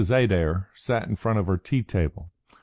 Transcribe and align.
Adair 0.09 0.67
sat 0.73 1.07
in 1.07 1.15
front 1.15 1.37
of 1.37 1.45
her 1.45 1.57
tea 1.57 1.83
table. 1.83 2.31